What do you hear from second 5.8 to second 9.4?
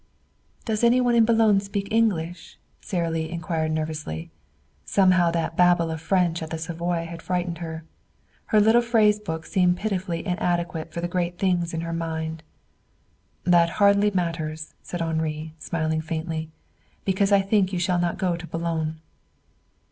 of French at the Savoy had frightened her. Her little phrase